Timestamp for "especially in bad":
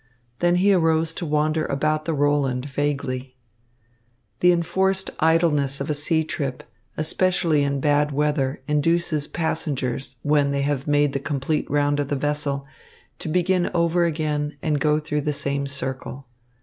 6.97-8.11